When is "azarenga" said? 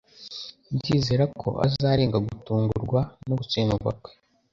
1.65-2.17